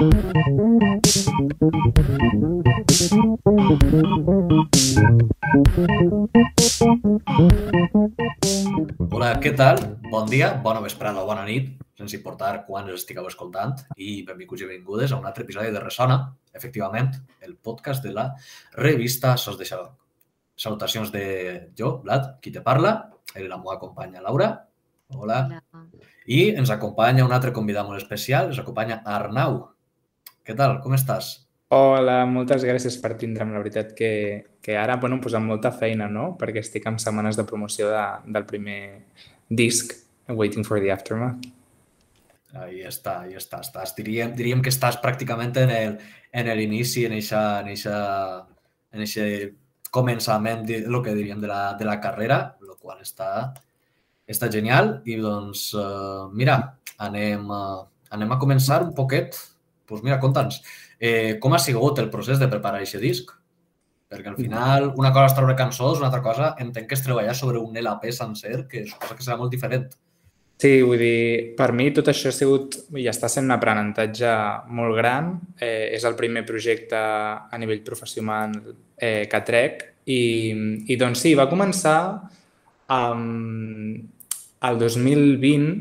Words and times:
Hola, 0.00 0.08
què 9.44 9.52
tal? 9.52 9.76
Bon 10.08 10.24
dia, 10.24 10.54
bona 10.64 10.80
vesprada 10.80 11.20
o 11.20 11.26
bona 11.28 11.44
nit, 11.44 11.74
sense 12.00 12.16
importar 12.16 12.64
quan 12.64 12.88
els 12.88 13.02
estigueu 13.02 13.28
escoltant, 13.28 13.74
i 14.00 14.24
benvinguts 14.24 14.64
i 14.64 14.70
benvingudes 14.70 15.12
a 15.12 15.18
un 15.20 15.26
altre 15.28 15.44
episodi 15.44 15.68
de 15.74 15.82
Ressona, 15.84 16.16
efectivament, 16.56 17.10
el 17.44 17.58
podcast 17.60 18.00
de 18.06 18.14
la 18.16 18.24
revista 18.78 19.36
Sos 19.36 19.58
de 19.60 19.66
Xaló. 19.68 19.90
Salutacions 20.56 21.12
de 21.12 21.26
jo, 21.76 22.00
Vlad, 22.06 22.40
qui 22.40 22.48
te 22.54 22.64
parla, 22.64 22.94
i 23.36 23.44
la 23.44 23.60
meva 23.60 23.76
companya 23.82 24.24
Laura. 24.24 24.48
Hola. 25.12 25.44
Hola. 25.44 25.92
I 26.24 26.56
ens 26.56 26.72
acompanya 26.72 27.28
un 27.28 27.36
altre 27.36 27.52
convidat 27.52 27.84
molt 27.84 28.00
especial, 28.00 28.48
ens 28.48 28.64
acompanya 28.64 29.02
Arnau. 29.04 29.60
Què 30.46 30.56
tal? 30.56 30.78
Com 30.84 30.96
estàs? 30.96 31.32
Hola, 31.70 32.24
moltes 32.26 32.64
gràcies 32.66 32.96
per 33.02 33.12
tindre'm. 33.20 33.52
La 33.54 33.62
veritat 33.62 33.92
que, 33.94 34.10
que 34.62 34.76
ara, 34.76 34.96
bueno, 35.02 35.20
pues 35.22 35.36
amb 35.38 35.52
molta 35.52 35.70
feina, 35.70 36.08
no? 36.10 36.32
Perquè 36.40 36.64
estic 36.64 36.88
en 36.90 36.98
setmanes 36.98 37.38
de 37.38 37.46
promoció 37.46 37.90
de, 37.92 38.04
del 38.34 38.46
primer 38.48 38.80
disc, 39.48 39.94
Waiting 40.30 40.64
for 40.66 40.80
the 40.80 40.90
Aftermath. 40.92 41.46
Ahí 42.54 42.80
està, 42.82 43.20
ahí 43.22 43.36
està. 43.38 43.60
estàs. 43.62 43.94
Diríem, 43.94 44.32
diríem 44.34 44.62
que 44.62 44.72
estàs 44.72 44.98
pràcticament 45.02 45.54
en 45.62 45.70
el, 45.74 45.96
en 46.34 46.50
l'inici, 46.58 47.04
en 47.06 47.14
eixa, 47.14 47.42
en 47.62 47.70
eixa, 47.70 47.96
en 48.90 49.04
eixe 49.06 49.26
començament 49.94 50.64
de 50.66 50.80
lo 50.86 51.02
que 51.02 51.14
diríem 51.14 51.40
de 51.42 51.50
la, 51.50 51.60
de 51.78 51.86
la 51.86 52.00
carrera, 52.02 52.40
el 52.62 52.74
qual 52.78 52.98
està, 53.02 53.52
està 54.26 54.50
genial. 54.50 54.96
I 55.06 55.18
doncs, 55.22 55.68
uh, 55.78 56.26
mira, 56.34 56.58
anem, 56.98 57.46
uh, 57.46 57.86
anem 58.10 58.34
a 58.34 58.40
començar 58.42 58.82
un 58.86 58.94
poquet. 58.98 59.38
Pues 59.90 60.06
mira, 60.06 60.20
conta'ns, 60.22 60.62
Eh, 61.00 61.38
com 61.40 61.54
ha 61.56 61.58
sigut 61.58 61.98
el 61.98 62.10
procés 62.12 62.38
de 62.38 62.46
preparar 62.52 62.82
aquest 62.82 63.00
disc? 63.00 63.32
Perquè 64.10 64.28
al 64.28 64.36
final 64.36 64.90
una 64.98 65.12
cosa 65.14 65.30
és 65.30 65.34
treure 65.38 65.56
cançons, 65.56 66.00
una 66.02 66.10
altra 66.10 66.20
cosa 66.20 66.50
entenc 66.60 66.90
que 66.90 66.96
és 66.98 67.02
treballar 67.06 67.34
sobre 67.38 67.62
un 67.62 67.76
LP 67.80 68.10
sencer, 68.12 68.66
que 68.68 68.84
suposa 68.84 69.16
que 69.16 69.24
serà 69.24 69.38
molt 69.40 69.54
diferent. 69.54 69.86
Sí, 70.60 70.74
vull 70.84 71.00
dir, 71.00 71.54
per 71.56 71.70
mi 71.72 71.86
tot 71.96 72.10
això 72.12 72.28
ha 72.28 72.36
sigut 72.36 72.76
i 73.00 73.06
està 73.08 73.30
sent 73.32 73.46
un 73.48 73.54
aprenentatge 73.54 74.34
molt 74.76 74.98
gran. 74.98 75.30
Eh, 75.56 75.94
és 75.96 76.04
el 76.04 76.18
primer 76.18 76.42
projecte 76.44 77.00
a 77.00 77.62
nivell 77.62 77.80
professional 77.86 78.58
eh, 78.98 79.24
que 79.30 79.40
trec 79.46 79.86
i, 80.04 80.20
i 80.92 80.98
doncs 81.00 81.24
sí, 81.24 81.32
va 81.38 81.48
començar 81.48 81.96
um, 82.92 83.94
el 84.68 84.82
2020 84.84 85.72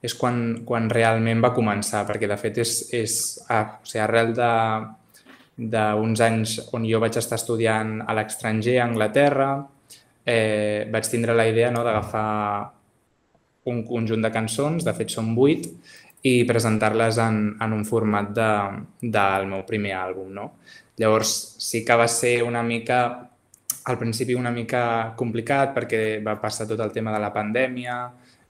és 0.00 0.14
quan, 0.16 0.62
quan 0.64 0.88
realment 0.90 1.42
va 1.44 1.52
començar, 1.56 2.06
perquè 2.08 2.28
de 2.28 2.38
fet 2.40 2.62
és, 2.62 2.74
és 2.96 3.14
ah, 3.48 3.80
o 3.82 3.86
sigui, 3.86 4.02
arrel 4.04 4.34
de 4.36 4.50
d'uns 5.60 6.20
anys 6.24 6.54
on 6.72 6.86
jo 6.88 7.00
vaig 7.02 7.18
estar 7.20 7.36
estudiant 7.36 7.98
a 8.08 8.14
l'estranger, 8.16 8.78
a 8.80 8.86
Anglaterra, 8.86 9.50
eh, 10.24 10.88
vaig 10.88 11.08
tindre 11.10 11.34
la 11.36 11.44
idea 11.50 11.70
no, 11.70 11.82
d'agafar 11.84 12.70
un 13.68 13.82
conjunt 13.84 14.24
de 14.24 14.30
cançons, 14.32 14.86
de 14.86 14.94
fet 14.96 15.12
són 15.12 15.34
vuit, 15.36 15.66
i 16.24 16.44
presentar-les 16.48 17.18
en, 17.20 17.40
en 17.60 17.72
un 17.72 17.84
format 17.88 18.30
de, 18.36 18.52
del 19.00 19.46
meu 19.48 19.64
primer 19.68 19.94
àlbum. 19.96 20.32
No? 20.36 20.46
Llavors 21.00 21.32
sí 21.60 21.84
que 21.84 21.96
va 21.96 22.08
ser 22.08 22.40
una 22.44 22.62
mica, 22.62 23.00
al 23.84 23.98
principi 24.00 24.36
una 24.36 24.52
mica 24.52 24.82
complicat 25.16 25.72
perquè 25.76 26.02
va 26.24 26.36
passar 26.40 26.68
tot 26.68 26.80
el 26.80 26.92
tema 26.92 27.14
de 27.14 27.22
la 27.22 27.32
pandèmia, 27.32 28.02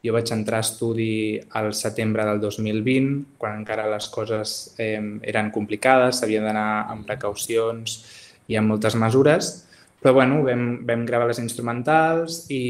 jo 0.05 0.15
vaig 0.17 0.33
entrar 0.33 0.61
a 0.61 0.65
estudi 0.65 1.41
al 1.59 1.75
setembre 1.77 2.25
del 2.29 2.41
2020, 2.41 3.37
quan 3.39 3.61
encara 3.61 3.89
les 3.91 4.09
coses 4.09 4.75
eh, 4.81 5.01
eren 5.29 5.51
complicades, 5.53 6.21
s'havia 6.21 6.43
d'anar 6.45 6.87
amb 6.93 7.07
precaucions 7.09 8.01
i 8.49 8.57
amb 8.57 8.73
moltes 8.73 8.97
mesures, 8.97 9.53
però 10.01 10.15
bueno, 10.17 10.41
vam, 10.47 10.81
vam 10.89 11.05
gravar 11.05 11.29
les 11.29 11.43
instrumentals 11.43 12.47
i, 12.49 12.65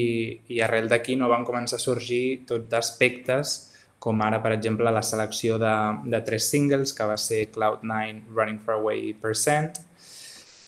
i 0.50 0.58
arrel 0.64 0.90
d'aquí 0.90 1.14
no 1.16 1.30
van 1.30 1.46
començar 1.46 1.78
a 1.78 1.84
sorgir 1.84 2.42
tot 2.48 2.66
d'aspectes 2.70 3.70
com 4.00 4.22
ara, 4.24 4.40
per 4.40 4.54
exemple, 4.56 4.88
la 4.90 5.04
selecció 5.04 5.58
de, 5.60 5.74
de 6.08 6.22
tres 6.24 6.48
singles, 6.48 6.94
que 6.96 7.06
va 7.06 7.18
ser 7.20 7.44
Cloud9, 7.52 8.32
Running 8.32 8.60
Far 8.64 8.78
Away 8.78 9.12
Percent, 9.20 9.76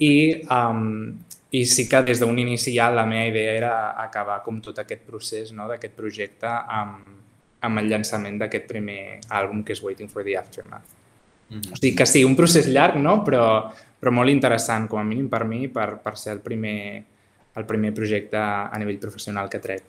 i 0.04 0.12
um, 0.52 1.16
i 1.52 1.66
sí 1.68 1.84
que 1.88 2.00
des 2.02 2.20
d'un 2.20 2.38
inici 2.40 2.72
ja 2.72 2.88
la 2.90 3.04
meva 3.04 3.28
idea 3.28 3.52
era 3.52 3.74
acabar 4.00 4.40
com 4.42 4.60
tot 4.64 4.78
aquest 4.80 5.02
procés 5.04 5.52
no? 5.52 5.66
d'aquest 5.68 5.92
projecte 5.94 6.48
amb, 6.48 7.04
amb 7.60 7.78
el 7.82 7.90
llançament 7.92 8.38
d'aquest 8.40 8.66
primer 8.70 9.20
àlbum 9.28 9.60
que 9.62 9.76
és 9.76 9.82
Waiting 9.84 10.08
for 10.08 10.24
the 10.24 10.36
Aftermath. 10.38 10.88
Mm 11.50 11.60
-hmm. 11.60 11.72
O 11.72 11.76
sigui 11.76 11.94
que 11.96 12.06
sí, 12.06 12.24
un 12.24 12.36
procés 12.36 12.66
llarg, 12.66 12.96
no? 12.96 13.22
però, 13.24 13.70
però 14.00 14.10
molt 14.10 14.30
interessant, 14.30 14.88
com 14.88 14.98
a 14.98 15.04
mínim 15.04 15.28
per 15.28 15.44
mi, 15.44 15.68
per, 15.68 15.98
per 16.02 16.16
ser 16.16 16.32
el 16.32 16.40
primer, 16.40 17.04
el 17.54 17.64
primer 17.64 17.92
projecte 17.92 18.38
a 18.38 18.78
nivell 18.78 18.98
professional 18.98 19.48
que 19.48 19.58
trec. 19.58 19.82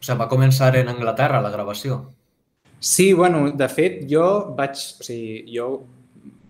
O 0.00 0.02
sigui, 0.04 0.18
va 0.18 0.28
començar 0.28 0.76
en 0.76 0.88
Anglaterra 0.88 1.40
la 1.40 1.50
gravació? 1.50 2.12
Sí, 2.78 3.12
bueno, 3.12 3.50
de 3.50 3.68
fet, 3.68 4.06
jo 4.10 4.54
vaig... 4.56 4.72
O 5.00 5.02
sigui, 5.02 5.56
jo 5.56 5.86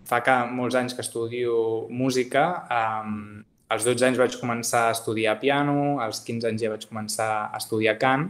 fa 0.03 0.21
que 0.21 0.35
molts 0.51 0.75
anys 0.75 0.93
que 0.93 1.01
estudio 1.01 1.87
música, 1.89 2.67
um, 2.69 3.43
als 3.71 3.85
12 3.87 4.03
anys 4.09 4.19
vaig 4.19 4.33
començar 4.35 4.87
a 4.89 4.95
estudiar 4.95 5.37
piano, 5.39 6.01
als 6.03 6.19
15 6.27 6.49
anys 6.49 6.63
ja 6.65 6.71
vaig 6.73 6.83
començar 6.89 7.29
a 7.47 7.59
estudiar 7.59 7.95
cant 8.01 8.27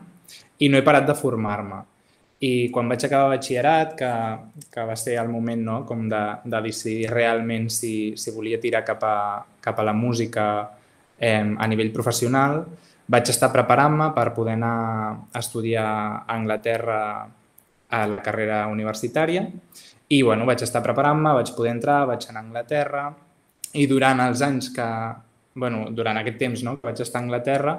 i 0.62 0.70
no 0.70 0.78
he 0.78 0.86
parat 0.86 1.08
de 1.08 1.16
formar-me. 1.18 1.80
I 2.42 2.70
quan 2.74 2.90
vaig 2.90 3.04
acabar 3.06 3.36
batxillerat, 3.36 3.96
que, 3.98 4.12
que 4.74 4.86
va 4.86 4.96
ser 4.98 5.18
el 5.22 5.30
moment 5.30 5.62
no, 5.66 5.80
com 5.86 6.08
de, 6.10 6.22
de 6.46 6.62
decidir 6.66 7.10
realment 7.10 7.68
si, 7.74 8.14
si 8.18 8.34
volia 8.34 8.60
tirar 8.62 8.84
cap 8.86 9.04
a, 9.06 9.18
cap 9.62 9.82
a 9.82 9.86
la 9.86 9.94
música 9.94 10.46
eh, 11.18 11.42
a 11.42 11.70
nivell 11.70 11.92
professional, 11.94 12.64
vaig 13.12 13.34
estar 13.34 13.52
preparant-me 13.54 14.12
per 14.16 14.28
poder 14.38 14.56
anar 14.58 14.78
a 15.34 15.42
estudiar 15.42 15.86
a 16.22 16.36
Anglaterra 16.38 17.02
a 17.92 18.04
la 18.08 18.22
carrera 18.24 18.62
universitària 18.72 19.48
i 20.12 20.22
bueno, 20.24 20.46
vaig 20.48 20.62
estar 20.64 20.84
preparant-me, 20.86 21.34
vaig 21.36 21.52
poder 21.58 21.74
entrar, 21.76 22.06
vaig 22.08 22.30
anar 22.30 22.42
a 22.42 22.46
Anglaterra 22.46 23.04
i 23.74 23.86
durant 23.90 24.22
els 24.24 24.42
anys 24.46 24.70
que, 24.76 24.88
bueno, 25.56 25.86
durant 25.92 26.18
aquest 26.22 26.40
temps 26.40 26.64
no, 26.64 26.78
que 26.80 26.90
vaig 26.90 27.02
estar 27.04 27.20
a 27.22 27.26
Anglaterra, 27.26 27.76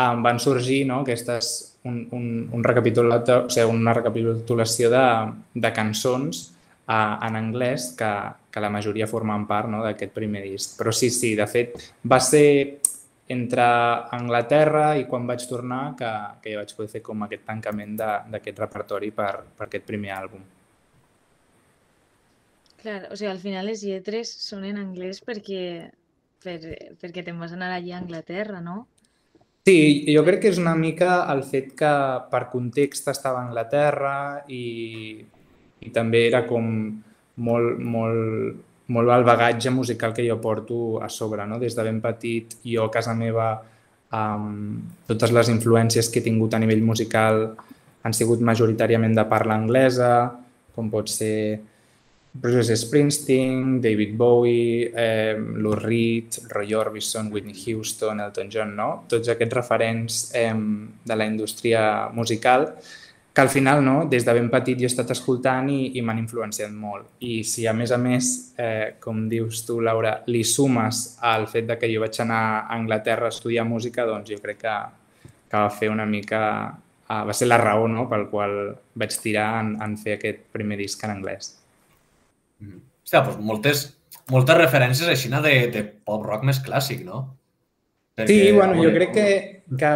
em 0.00 0.22
van 0.24 0.40
sorgir 0.40 0.84
no, 0.88 1.00
aquestes, 1.04 1.50
un, 1.84 2.02
un, 2.16 2.26
un 2.56 2.64
recapitulació, 2.64 3.44
o 3.46 3.52
sigui, 3.52 3.72
una 3.74 3.94
recapitulació 3.96 4.90
de, 4.92 5.06
de 5.54 5.72
cançons 5.76 6.44
uh, 6.86 7.16
en 7.26 7.38
anglès 7.40 7.90
que, 7.98 8.12
que 8.52 8.62
la 8.62 8.70
majoria 8.72 9.08
formen 9.10 9.46
part 9.50 9.70
no, 9.72 9.82
d'aquest 9.84 10.14
primer 10.16 10.44
disc. 10.46 10.76
Però 10.78 10.92
sí, 10.94 11.10
sí, 11.14 11.34
de 11.38 11.48
fet, 11.50 11.76
va 12.04 12.20
ser 12.24 12.46
entre 13.30 13.64
Anglaterra 14.16 14.96
i 14.98 15.04
quan 15.06 15.28
vaig 15.28 15.44
tornar 15.46 15.82
que, 15.98 16.08
que 16.42 16.54
ja 16.54 16.62
vaig 16.62 16.72
poder 16.74 16.90
fer 16.96 17.02
com 17.06 17.22
aquest 17.26 17.44
tancament 17.46 17.94
d'aquest 18.00 18.58
repertori 18.58 19.12
per, 19.14 19.34
per 19.56 19.68
aquest 19.68 19.86
primer 19.86 20.16
àlbum. 20.16 20.42
Clar, 22.80 23.04
o 23.12 23.16
sigui, 23.16 23.30
al 23.30 23.38
final 23.42 23.68
les 23.68 23.84
lletres 23.84 24.32
són 24.42 24.64
en 24.66 24.80
anglès 24.80 25.20
perquè 25.22 25.62
per, 26.42 26.58
perquè 27.00 27.24
te'n 27.26 27.38
vas 27.40 27.52
anar 27.56 27.72
allà 27.74 27.98
a 27.98 28.00
Anglaterra, 28.00 28.60
no? 28.64 28.86
Sí, 29.68 30.06
jo 30.08 30.22
crec 30.24 30.40
que 30.42 30.50
és 30.54 30.58
una 30.58 30.72
mica 30.74 31.20
el 31.32 31.42
fet 31.44 31.74
que 31.78 31.92
per 32.32 32.46
context 32.52 33.10
estava 33.12 33.42
a 33.42 33.48
Anglaterra 33.48 34.14
i, 34.48 35.20
i 35.84 35.92
també 35.94 36.24
era 36.30 36.46
com 36.48 36.70
molt, 37.44 37.76
molt, 37.78 38.62
molt 38.90 39.12
el 39.14 39.26
bagatge 39.28 39.70
musical 39.70 40.14
que 40.16 40.24
jo 40.26 40.38
porto 40.40 41.00
a 41.04 41.10
sobre. 41.12 41.46
No? 41.46 41.60
Des 41.60 41.76
de 41.76 41.84
ben 41.86 42.00
petit, 42.00 42.56
jo 42.64 42.88
a 42.88 42.94
casa 42.94 43.14
meva, 43.14 43.52
um, 44.16 44.80
totes 45.06 45.32
les 45.36 45.52
influències 45.52 46.08
que 46.08 46.20
he 46.20 46.26
tingut 46.26 46.56
a 46.56 46.62
nivell 46.62 46.82
musical 46.82 47.50
han 48.02 48.16
sigut 48.16 48.40
majoritàriament 48.40 49.14
de 49.14 49.26
parla 49.28 49.58
anglesa, 49.60 50.12
com 50.74 50.88
pot 50.88 51.12
ser 51.12 51.60
Bruce 52.32 52.76
Springsteen, 52.76 53.80
David 53.80 54.16
Bowie, 54.16 54.92
eh, 54.94 55.34
Lou 55.36 55.74
Reed, 55.74 56.38
Roy 56.48 56.74
Orbison, 56.74 57.32
Whitney 57.32 57.54
Houston, 57.66 58.20
Elton 58.20 58.50
John, 58.50 58.76
no? 58.76 59.04
Tots 59.10 59.32
aquests 59.34 59.56
referents 59.58 60.22
eh, 60.38 60.54
de 60.54 61.16
la 61.16 61.26
indústria 61.26 62.08
musical 62.14 62.70
que 63.32 63.40
al 63.40 63.48
final, 63.48 63.84
no, 63.84 64.06
des 64.10 64.24
de 64.24 64.32
ben 64.34 64.48
petit 64.50 64.78
jo 64.78 64.88
he 64.88 64.90
estat 64.90 65.10
escoltant 65.14 65.68
i, 65.70 65.92
i 65.98 66.02
m'han 66.02 66.18
influenciat 66.18 66.72
molt. 66.74 67.06
I 67.22 67.42
si 67.46 67.66
a 67.66 67.74
més 67.76 67.92
a 67.94 67.98
més, 68.00 68.30
eh, 68.58 68.96
com 69.02 69.28
dius 69.30 69.62
tu, 69.66 69.78
Laura, 69.80 70.16
li 70.26 70.42
sumes 70.44 71.18
al 71.22 71.46
fet 71.50 71.68
de 71.68 71.78
que 71.78 71.90
jo 71.92 72.02
vaig 72.02 72.18
anar 72.24 72.42
a 72.58 72.74
Anglaterra 72.74 73.30
a 73.30 73.34
estudiar 73.34 73.66
música, 73.68 74.06
doncs 74.06 74.30
jo 74.32 74.40
crec 74.42 74.62
que, 74.64 74.76
que 75.50 75.56
va 75.56 75.70
fer 75.70 75.92
una 75.94 76.06
mica... 76.06 76.42
Eh, 77.06 77.22
va 77.26 77.34
ser 77.34 77.46
la 77.50 77.58
raó 77.58 77.86
no, 77.90 78.08
pel 78.10 78.26
qual 78.30 78.58
vaig 78.98 79.14
tirar 79.22 79.48
en, 79.62 79.76
en 79.82 79.96
fer 79.98 80.18
aquest 80.18 80.46
primer 80.54 80.78
disc 80.82 81.02
en 81.06 81.14
anglès. 81.14 81.59
Hòstia, 82.60 83.24
doncs 83.26 83.42
moltes, 83.44 83.84
moltes 84.30 84.58
referències 84.60 85.08
així 85.08 85.32
de, 85.32 85.54
de 85.74 85.84
pop 86.04 86.24
rock 86.26 86.46
més 86.46 86.62
clàssic, 86.62 87.04
no? 87.04 87.26
Perquè, 88.18 88.32
sí, 88.32 88.52
bueno, 88.52 88.76
jo 88.82 88.90
crec 88.94 89.14
que, 89.14 89.28
que 89.80 89.92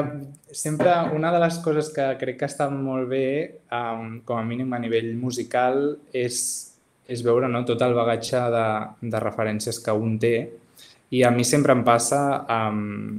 sempre 0.55 0.95
una 1.13 1.33
de 1.35 1.41
les 1.43 1.59
coses 1.65 1.91
que 1.93 2.13
crec 2.21 2.39
que 2.41 2.49
està 2.49 2.71
molt 2.73 3.11
bé, 3.11 3.27
um, 3.75 4.21
com 4.25 4.39
a 4.39 4.47
mínim 4.47 4.73
a 4.73 4.81
nivell 4.81 5.13
musical, 5.19 5.99
és 6.15 6.41
és 7.09 7.23
veure 7.25 7.49
no, 7.53 7.65
tot 7.69 7.83
el 7.85 7.95
bagatge 7.97 8.41
de, 8.55 8.67
de 9.13 9.21
referències 9.21 9.81
que 9.85 9.93
un 9.93 10.17
té 10.21 10.35
i 11.15 11.23
a 11.23 11.31
mi 11.31 11.45
sempre 11.45 11.75
em 11.77 11.83
passa 11.85 12.21
um, 12.51 13.19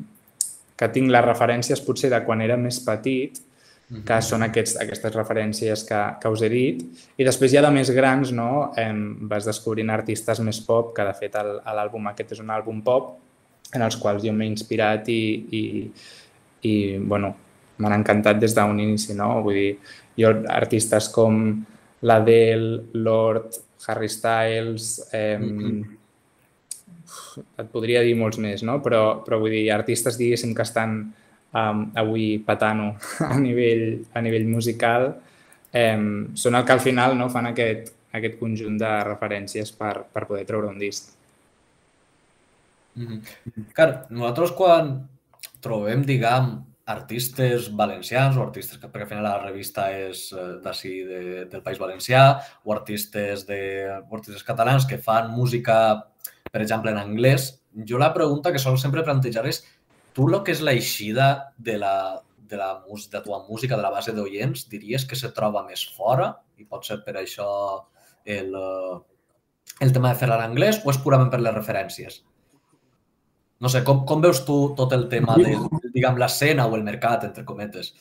que 0.75 0.89
tinc 0.91 1.11
les 1.13 1.25
referències 1.25 1.83
potser 1.85 2.09
de 2.11 2.21
quan 2.25 2.41
era 2.43 2.57
més 2.59 2.81
petit, 2.83 3.37
que 3.85 4.17
són 4.25 4.41
aquests, 4.41 4.79
aquestes 4.81 5.13
referències 5.13 5.83
que, 5.85 5.99
que 6.21 6.29
us 6.33 6.41
he 6.41 6.49
dit, 6.49 6.81
i 7.21 7.27
després 7.27 7.51
ja 7.53 7.61
de 7.61 7.69
més 7.73 7.91
grans 7.93 8.31
no, 8.33 8.71
em, 8.81 9.01
vas 9.29 9.45
descobrint 9.45 9.91
artistes 9.93 10.41
més 10.41 10.59
pop, 10.65 10.89
que 10.95 11.05
de 11.05 11.13
fet 11.19 11.37
l'àlbum 11.37 12.09
aquest 12.09 12.33
és 12.33 12.41
un 12.41 12.49
àlbum 12.49 12.81
pop, 12.85 13.13
en 13.75 13.85
els 13.85 13.97
quals 14.01 14.23
jo 14.25 14.33
m'he 14.33 14.47
inspirat 14.49 15.09
i, 15.13 15.21
i, 15.59 15.61
i 16.65 16.73
bueno, 16.97 17.35
m'han 17.77 17.99
encantat 17.99 18.39
des 18.41 18.55
d'un 18.57 18.79
inici, 18.81 19.13
no? 19.17 19.41
Vull 19.45 19.59
dir, 19.59 19.71
jo 20.17 20.31
artistes 20.49 21.09
com 21.13 21.43
l'Adele, 22.05 22.85
Lord, 23.05 23.59
Harry 23.87 24.09
Styles, 24.09 25.09
eh, 25.11 25.37
mm 25.37 25.59
-hmm. 25.59 25.97
et 27.59 27.69
podria 27.69 28.01
dir 28.01 28.15
molts 28.15 28.37
més, 28.37 28.63
no? 28.63 28.81
Però, 28.81 29.23
però 29.25 29.39
vull 29.39 29.51
dir, 29.51 29.71
artistes, 29.71 30.17
diguéssim, 30.17 30.55
que 30.55 30.61
estan 30.61 31.13
um, 31.55 31.85
avui 31.95 32.27
patant 32.45 32.83
a 33.31 33.39
nivell, 33.39 34.03
a 34.13 34.23
nivell 34.25 34.47
musical, 34.49 35.09
eh, 35.71 35.97
són 36.35 36.59
el 36.59 36.67
que 36.67 36.75
al 36.75 36.83
final 36.83 37.17
no, 37.17 37.29
fan 37.31 37.51
aquest, 37.51 37.93
aquest 38.15 38.37
conjunt 38.39 38.77
de 38.81 38.91
referències 39.07 39.73
per, 39.75 39.95
per 40.11 40.27
poder 40.27 40.45
treure 40.47 40.71
un 40.71 40.79
disc. 40.79 41.11
Mm 42.95 43.07
-hmm. 43.07 43.65
Clar, 43.73 44.05
nosaltres 44.09 44.51
quan 44.51 45.09
trobem, 45.59 46.05
diguem, 46.05 46.63
artistes 46.85 47.71
valencians 47.75 48.37
o 48.37 48.43
artistes 48.43 48.77
que, 48.77 48.87
perquè 48.87 49.07
al 49.07 49.09
final 49.09 49.23
la 49.25 49.41
revista 49.41 49.87
és 49.91 50.31
eh, 50.31 50.61
d'ací 50.61 50.93
de, 51.03 51.21
del 51.49 51.63
País 51.65 51.79
Valencià 51.81 52.39
o 52.63 52.73
artistes, 52.73 53.45
de, 53.47 53.89
o 53.89 54.15
artistes 54.15 54.43
catalans 54.43 54.85
que 54.85 55.01
fan 55.01 55.31
música, 55.31 55.77
per 56.51 56.61
exemple, 56.61 56.91
en 56.91 57.01
anglès, 57.01 57.63
jo 57.89 57.97
la 57.97 58.13
pregunta 58.13 58.51
que 58.53 58.61
sol 58.61 58.77
sempre 58.77 59.03
plantejar 59.03 59.47
és 59.49 59.63
tu 60.15 60.29
el 60.29 60.37
que 60.47 60.53
és 60.55 60.61
l'eixida 60.63 61.29
de 61.57 61.75
la, 61.81 61.95
de 62.47 62.59
la, 62.59 62.69
de 62.87 63.17
la 63.17 63.23
tua 63.23 63.41
música, 63.49 63.75
de 63.75 63.83
la 63.83 63.91
base 63.91 64.13
d'oients, 64.15 64.67
diries 64.71 65.05
que 65.05 65.19
se 65.19 65.33
troba 65.35 65.65
més 65.67 65.83
fora 65.97 66.31
i 66.57 66.65
pot 66.65 66.87
ser 66.87 67.01
per 67.03 67.17
això 67.19 67.49
el, 68.23 68.55
el 69.81 69.91
tema 69.91 70.13
de 70.13 70.19
fer-la 70.21 70.39
en 70.39 70.51
anglès 70.51 70.79
o 70.83 70.93
és 70.93 71.01
purament 71.03 71.31
per 71.33 71.41
les 71.43 71.55
referències? 71.55 72.21
No 73.59 73.71
sé, 73.71 73.81
com, 73.87 74.03
com 74.07 74.23
veus 74.23 74.43
tu 74.47 74.57
tot 74.77 74.93
el 74.95 75.07
tema 75.11 75.37
de, 75.39 75.55
diguem, 75.93 76.19
l'escena 76.19 76.67
o 76.67 76.75
el 76.75 76.83
mercat, 76.83 77.23
entre 77.27 77.45
cometes? 77.47 77.93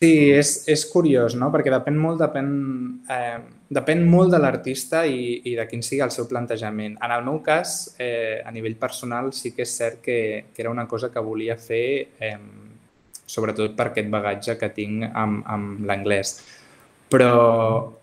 Sí, 0.00 0.12
és, 0.32 0.52
és 0.70 0.84
curiós, 0.88 1.36
no? 1.38 1.50
Perquè 1.54 1.72
depèn 1.74 1.96
molt, 2.00 2.20
depèn, 2.22 2.48
eh, 3.10 3.38
depèn 3.68 4.04
molt 4.08 4.32
de 4.32 4.40
l'artista 4.40 5.04
i, 5.06 5.42
i 5.50 5.54
de 5.58 5.66
quin 5.68 5.82
sigui 5.84 6.00
el 6.04 6.12
seu 6.14 6.28
plantejament. 6.30 6.96
En 7.04 7.12
el 7.12 7.24
meu 7.26 7.42
cas, 7.44 7.94
eh, 8.00 8.40
a 8.44 8.52
nivell 8.54 8.78
personal, 8.80 9.32
sí 9.36 9.52
que 9.56 9.66
és 9.66 9.74
cert 9.76 10.00
que, 10.04 10.18
que 10.54 10.64
era 10.64 10.72
una 10.72 10.86
cosa 10.88 11.12
que 11.12 11.20
volia 11.24 11.58
fer 11.60 11.86
eh, 12.18 12.36
sobretot 13.28 13.76
per 13.76 13.90
aquest 13.90 14.08
bagatge 14.08 14.56
que 14.60 14.72
tinc 14.72 15.10
amb, 15.12 15.42
amb 15.44 15.84
l'anglès. 15.88 16.38
Però, 17.12 17.34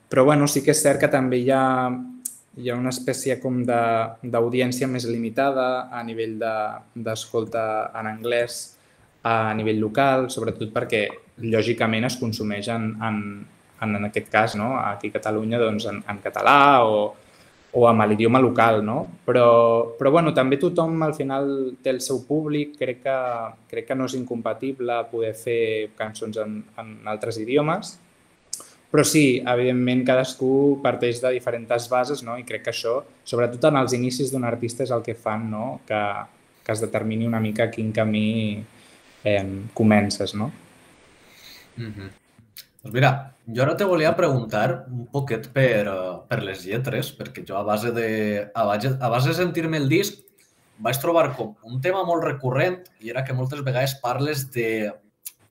però 0.09 0.25
bueno, 0.25 0.45
sí 0.49 0.61
que 0.65 0.73
és 0.73 0.81
cert 0.81 1.01
que 1.01 1.09
també 1.09 1.41
hi 1.41 1.49
ha 1.53 1.65
hi 2.55 2.69
ha 2.69 2.77
una 2.79 2.91
espècie 2.93 3.35
com 3.43 3.63
d'audiència 3.67 4.87
més 4.87 5.05
limitada 5.09 5.89
a 5.91 6.01
nivell 6.07 6.37
d'escolta 6.39 7.65
de, 7.65 7.99
en 7.99 8.09
anglès 8.13 8.59
a 9.27 9.53
nivell 9.57 9.81
local, 9.81 10.29
sobretot 10.31 10.71
perquè 10.71 11.01
lògicament 11.43 12.07
es 12.07 12.15
consumeix 12.21 12.69
en, 12.71 12.93
en, 13.03 13.17
en 13.81 14.05
aquest 14.05 14.29
cas, 14.31 14.55
no? 14.55 14.75
aquí 14.79 15.09
a 15.11 15.17
Catalunya, 15.17 15.59
doncs, 15.59 15.85
en, 15.91 16.01
en 16.07 16.21
català 16.23 16.85
o, 16.87 17.15
o 17.75 17.87
amb 17.89 18.05
l'idioma 18.07 18.39
local, 18.39 18.79
no? 18.85 19.01
Però, 19.25 19.49
però 19.99 20.11
bueno, 20.15 20.31
també 20.33 20.57
tothom 20.61 21.03
al 21.03 21.13
final 21.17 21.75
té 21.83 21.91
el 21.91 21.99
seu 22.01 22.23
públic, 22.27 22.77
crec 22.79 23.03
que, 23.03 23.19
crec 23.71 23.89
que 23.89 23.99
no 23.99 24.07
és 24.07 24.15
incompatible 24.15 25.03
poder 25.11 25.35
fer 25.35 25.61
cançons 25.99 26.39
en, 26.39 26.61
en 26.79 26.97
altres 27.11 27.41
idiomes 27.43 27.97
però 28.95 29.03
sí, 29.03 29.41
evidentment, 29.43 30.05
cadascú 30.07 30.79
parteix 30.79 31.17
de 31.19 31.33
diferents 31.35 31.89
bases 31.91 32.21
no? 32.23 32.37
i 32.39 32.45
crec 32.47 32.61
que 32.63 32.71
això, 32.71 33.01
sobretot 33.27 33.67
en 33.67 33.79
els 33.81 33.91
inicis 33.97 34.31
d'un 34.31 34.45
artista, 34.47 34.85
és 34.85 34.93
el 34.95 35.03
que 35.03 35.17
fan 35.19 35.49
no? 35.51 35.65
que, 35.87 35.99
que 36.63 36.71
es 36.71 36.79
determini 36.79 37.27
una 37.27 37.41
mica 37.43 37.67
quin 37.73 37.91
camí 37.91 38.63
eh, 39.25 39.43
comences, 39.73 40.33
no? 40.39 40.47
Mm 41.75 41.91
-hmm. 41.91 42.09
Doncs 42.85 42.93
mira, 42.93 43.33
jo 43.49 43.63
ara 43.63 43.73
te 43.73 43.85
volia 43.89 44.11
preguntar 44.13 44.85
un 44.93 45.07
poquet 45.09 45.47
per, 45.55 45.89
per 46.29 46.37
les 46.45 46.67
lletres, 46.67 47.07
perquè 47.17 47.41
jo 47.41 47.55
a 47.57 47.63
base 47.65 47.89
de, 47.95 48.09
a 48.53 48.65
base, 48.67 48.91
a 49.01 49.09
base 49.09 49.31
de 49.31 49.37
sentir-me 49.39 49.79
el 49.81 49.87
disc 49.89 50.19
vaig 50.85 50.99
trobar 51.01 51.31
com 51.33 51.55
un 51.65 51.79
tema 51.81 52.03
molt 52.05 52.21
recurrent 52.27 52.77
i 53.01 53.09
era 53.09 53.23
que 53.25 53.33
moltes 53.33 53.63
vegades 53.65 53.95
parles 54.03 54.45
de 54.53 54.91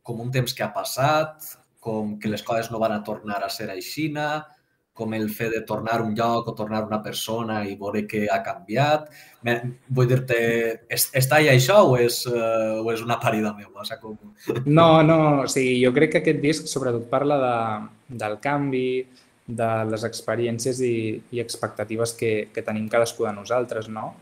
com 0.07 0.23
un 0.23 0.31
temps 0.31 0.55
que 0.55 0.63
ha 0.63 0.71
passat, 0.77 1.43
com 1.83 2.15
que 2.23 2.31
les 2.31 2.47
coses 2.47 2.71
no 2.71 2.79
van 2.79 2.95
a 2.95 3.03
tornar 3.03 3.41
a 3.43 3.51
ser 3.51 3.67
aixina, 3.73 4.45
com 4.95 5.15
el 5.15 5.27
fet 5.35 5.51
de 5.51 5.61
tornar 5.67 5.99
un 6.05 6.15
lloc 6.15 6.49
o 6.49 6.55
tornar 6.55 6.85
una 6.87 7.01
persona 7.03 7.65
i 7.67 7.75
veure 7.79 8.05
que 8.07 8.29
ha 8.31 8.39
canviat. 8.47 9.09
Vull 9.99 10.09
dir-te, 10.09 10.39
està 10.95 11.41
allà 11.41 11.57
això 11.57 11.81
o 11.89 11.97
és, 11.99 12.21
uh, 12.31 12.79
o 12.79 12.93
és 12.93 13.03
una 13.03 13.19
parida 13.21 13.53
meva? 13.59 13.83
O 13.83 13.89
sigui, 13.89 14.15
com... 14.15 14.63
No, 14.71 15.03
no, 15.03 15.19
o 15.43 15.51
sigui, 15.51 15.81
jo 15.83 15.93
crec 15.97 16.15
que 16.15 16.23
aquest 16.23 16.41
disc 16.45 16.71
sobretot 16.71 17.11
parla 17.11 17.41
de, 17.43 17.59
del 18.23 18.39
canvi, 18.45 18.87
de 19.45 19.71
les 19.91 20.07
experiències 20.07 20.79
i, 20.81 20.97
i 21.35 21.43
expectatives 21.43 22.15
que, 22.17 22.35
que 22.55 22.65
tenim 22.65 22.87
cadascú 22.89 23.27
de 23.27 23.35
nosaltres, 23.37 23.91
no? 23.93 24.13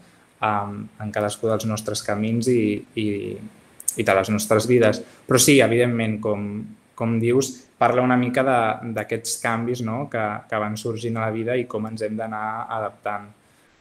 Um, 0.43 0.87
en 0.99 1.13
cadascú 1.15 1.47
dels 1.53 1.69
nostres 1.71 2.01
camins 2.03 2.49
i, 2.51 2.81
i, 2.99 3.09
i 4.01 4.07
de 4.09 4.15
les 4.19 4.33
nostres 4.33 4.67
vides. 4.67 5.05
Però 5.29 5.39
sí, 5.39 5.61
evidentment, 5.63 6.17
com, 6.25 6.49
com 7.03 7.19
dius, 7.19 7.51
parla 7.83 8.05
una 8.07 8.17
mica 8.17 8.45
d'aquests 8.47 9.41
canvis 9.43 9.83
no? 9.83 10.07
que, 10.11 10.23
que 10.47 10.61
van 10.63 10.79
sorgint 10.79 11.19
a 11.19 11.27
la 11.27 11.35
vida 11.35 11.59
i 11.59 11.67
com 11.67 11.91
ens 11.91 12.05
hem 12.07 12.15
d'anar 12.19 12.69
adaptant. 12.71 13.27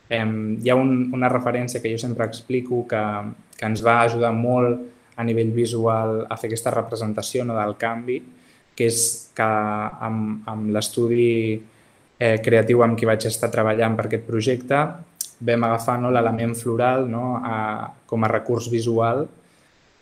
Eh, 0.10 0.26
hi 0.66 0.72
ha 0.72 0.78
un, 0.80 1.12
una 1.14 1.30
referència 1.30 1.84
que 1.84 1.92
jo 1.94 2.02
sempre 2.02 2.26
explico 2.26 2.82
que, 2.90 3.04
que 3.58 3.70
ens 3.70 3.84
va 3.86 4.02
ajudar 4.08 4.34
molt 4.34 4.82
a 5.22 5.26
nivell 5.28 5.52
visual 5.54 6.24
a 6.26 6.38
fer 6.40 6.50
aquesta 6.50 6.74
representació 6.74 7.46
no, 7.46 7.54
del 7.60 7.78
canvi, 7.78 8.18
que 8.74 8.88
és 8.90 9.04
que 9.38 9.46
amb, 10.08 10.42
amb 10.50 10.72
l'estudi 10.74 11.30
eh, 11.54 12.38
creatiu 12.42 12.82
amb 12.82 12.98
qui 12.98 13.06
vaig 13.06 13.28
estar 13.30 13.52
treballant 13.54 13.98
per 14.00 14.08
aquest 14.08 14.26
projecte 14.26 14.82
vam 15.42 15.68
agafar 15.68 16.00
no, 16.02 16.10
l'element 16.14 16.56
floral 16.58 17.06
no, 17.10 17.36
a, 17.38 17.86
com 18.10 18.26
a 18.26 18.32
recurs 18.32 18.70
visual 18.74 19.28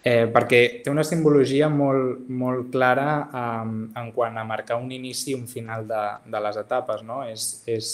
eh, 0.04 0.28
perquè 0.32 0.62
té 0.84 0.92
una 0.92 1.04
simbologia 1.04 1.70
molt, 1.70 2.28
molt 2.30 2.70
clara 2.72 3.10
um, 3.30 3.74
en 3.98 4.12
quant 4.16 4.38
a 4.38 4.46
marcar 4.48 4.80
un 4.80 4.92
inici 4.96 5.34
i 5.34 5.38
un 5.38 5.48
final 5.48 5.86
de, 5.88 6.04
de 6.26 6.42
les 6.46 6.60
etapes. 6.62 7.04
No? 7.06 7.24
És, 7.28 7.52
és, 7.68 7.92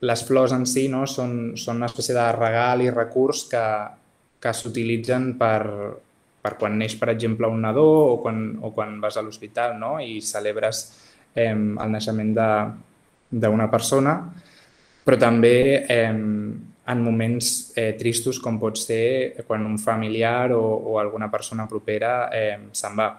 les 0.00 0.22
flors 0.24 0.52
en 0.56 0.64
si 0.64 0.86
no? 0.88 1.04
són, 1.04 1.52
són 1.60 1.80
una 1.80 1.90
espècie 1.90 2.16
de 2.16 2.26
regal 2.32 2.80
i 2.80 2.92
recurs 2.92 3.44
que, 3.50 3.64
que 4.40 4.52
s'utilitzen 4.56 5.34
per, 5.40 5.60
per 6.40 6.54
quan 6.56 6.78
neix, 6.80 6.96
per 6.96 7.10
exemple, 7.12 7.48
un 7.48 7.60
nadó 7.66 7.86
o 8.14 8.14
quan, 8.22 8.46
o 8.64 8.72
quan 8.72 8.96
vas 9.02 9.18
a 9.20 9.24
l'hospital 9.24 9.76
no? 9.78 9.98
i 10.00 10.22
celebres 10.24 10.86
eh, 11.34 11.52
el 11.52 11.92
naixement 11.92 12.32
d'una 12.32 13.68
persona, 13.72 14.16
però 15.04 15.20
també 15.20 15.54
eh, 15.84 16.14
en 16.90 17.02
moments 17.04 17.72
eh, 17.78 17.94
tristos 17.98 18.40
com 18.42 18.58
pot 18.58 18.78
ser 18.78 19.44
quan 19.46 19.64
un 19.66 19.78
familiar 19.78 20.52
o, 20.52 20.60
o 20.60 20.98
alguna 20.98 21.30
persona 21.30 21.68
propera 21.70 22.28
eh, 22.34 22.56
se'n 22.72 22.96
va 22.98 23.10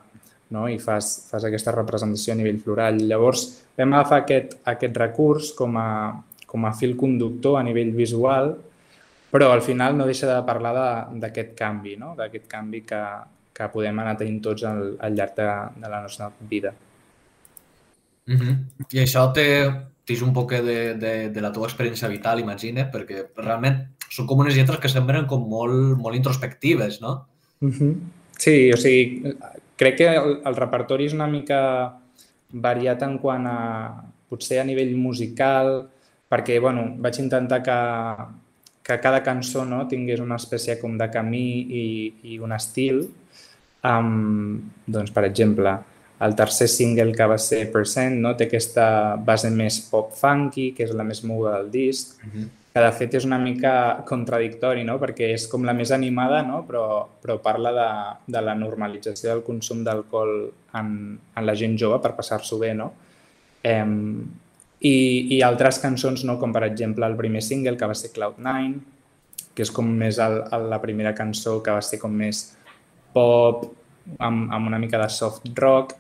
no? 0.52 0.68
i 0.70 0.78
fas, 0.80 1.12
fas 1.32 1.46
aquesta 1.48 1.74
representació 1.74 2.34
a 2.34 2.40
nivell 2.40 2.60
floral. 2.62 3.00
Llavors, 3.08 3.48
vam 3.78 3.96
agafar 3.96 4.22
aquest, 4.24 4.58
aquest 4.68 5.00
recurs 5.00 5.54
com 5.58 5.78
a, 5.80 5.88
com 6.46 6.68
a 6.68 6.74
fil 6.78 6.98
conductor 7.00 7.58
a 7.58 7.64
nivell 7.66 7.94
visual, 7.96 8.54
però 9.32 9.52
al 9.56 9.64
final 9.64 9.96
no 9.98 10.08
deixa 10.10 10.28
de 10.28 10.40
parlar 10.48 10.74
d'aquest 11.24 11.56
canvi, 11.58 11.96
no? 12.00 12.14
d'aquest 12.20 12.50
canvi 12.52 12.84
que, 12.88 13.02
que 13.56 13.70
podem 13.72 14.04
anar 14.04 14.18
tenint 14.20 14.42
tots 14.44 14.68
al, 14.68 14.98
al 15.00 15.16
llarg 15.16 15.38
de, 15.40 15.52
de 15.80 15.94
la 15.96 16.02
nostra 16.04 16.32
vida. 16.50 16.74
Mm 18.28 18.38
-hmm. 18.38 18.58
I 18.92 19.00
això 19.00 19.32
té, 19.34 19.48
tens 20.12 20.28
un 20.28 20.34
poc 20.36 20.54
de, 20.54 20.78
de, 21.00 21.14
de 21.32 21.42
la 21.44 21.52
teva 21.56 21.68
experiència 21.70 22.12
vital, 22.12 22.44
imagina, 22.44 22.90
perquè 22.92 23.30
realment 23.40 23.82
són 24.12 24.28
com 24.28 24.44
unes 24.44 24.58
lletres 24.58 24.80
que 24.84 24.92
semblen 24.92 25.28
com 25.28 25.48
molt, 25.48 25.96
molt 25.98 26.20
introspectives, 26.20 27.00
no? 27.02 27.26
Mm 27.62 27.72
-hmm. 27.72 27.96
Sí, 28.38 28.72
o 28.74 28.78
sigui, 28.78 29.36
crec 29.78 29.98
que 29.98 30.08
el, 30.16 30.42
el 30.46 30.56
repertori 30.56 31.06
és 31.06 31.14
una 31.14 31.28
mica 31.28 31.94
variat 32.52 33.02
en 33.04 33.18
quant 33.18 33.48
a, 33.48 33.58
potser 34.30 34.60
a 34.62 34.64
nivell 34.64 34.96
musical, 34.96 35.88
perquè, 36.32 36.60
bueno, 36.60 36.96
vaig 36.98 37.20
intentar 37.20 37.62
que, 37.64 37.80
que 38.84 39.00
cada 39.00 39.22
cançó 39.24 39.66
no, 39.66 39.88
tingués 39.88 40.20
una 40.20 40.36
espècie 40.36 40.80
com 40.80 40.98
de 40.98 41.10
camí 41.12 41.48
i, 41.82 41.86
i 42.24 42.40
un 42.40 42.52
estil. 42.52 43.04
Um, 43.84 44.72
doncs, 44.86 45.12
per 45.12 45.26
exemple, 45.26 45.76
el 46.22 46.36
tercer 46.36 46.68
single 46.70 47.14
que 47.16 47.26
va 47.26 47.38
ser 47.42 47.66
Percent 47.74 48.20
no? 48.22 48.36
té 48.38 48.46
aquesta 48.48 48.88
base 49.26 49.50
més 49.50 49.80
pop 49.90 50.12
funky, 50.18 50.72
que 50.78 50.86
és 50.86 50.94
la 50.98 51.06
més 51.08 51.24
moguda 51.26 51.58
del 51.58 51.72
disc, 51.74 52.14
uh 52.22 52.28
-huh. 52.28 52.48
que 52.74 52.82
de 52.86 52.92
fet 52.92 53.16
és 53.16 53.26
una 53.26 53.40
mica 53.40 54.04
contradictori, 54.06 54.84
no? 54.84 55.00
perquè 55.00 55.34
és 55.34 55.48
com 55.48 55.64
la 55.64 55.74
més 55.74 55.92
animada, 55.92 56.44
no? 56.44 56.64
però, 56.68 57.08
però 57.22 57.42
parla 57.42 57.72
de, 57.72 58.32
de 58.34 58.42
la 58.42 58.56
normalització 58.56 59.30
del 59.30 59.44
consum 59.44 59.84
d'alcohol 59.84 60.52
en, 60.74 61.20
en 61.36 61.46
la 61.46 61.56
gent 61.56 61.78
jove 61.78 62.00
per 62.02 62.16
passar-s'ho 62.16 62.60
bé. 62.60 62.74
No? 62.74 62.94
Eh, 63.64 63.86
i, 64.82 65.38
i 65.38 65.42
altres 65.42 65.80
cançons, 65.80 66.24
no? 66.24 66.40
com 66.40 66.54
per 66.54 66.64
exemple 66.64 67.06
el 67.06 67.16
primer 67.16 67.42
single, 67.42 67.78
que 67.78 67.88
va 67.88 67.96
ser 67.96 68.12
Cloud9, 68.14 68.80
que 69.54 69.64
és 69.64 69.72
com 69.72 69.86
més 69.86 70.18
el, 70.18 70.44
el, 70.52 70.70
la 70.70 70.82
primera 70.82 71.14
cançó 71.14 71.62
que 71.64 71.72
va 71.72 71.82
ser 71.82 72.00
com 72.00 72.12
més 72.12 72.58
pop, 73.14 73.66
amb, 74.20 74.52
amb 74.52 74.68
una 74.68 74.80
mica 74.82 75.00
de 75.02 75.10
soft 75.10 75.48
rock, 75.56 75.96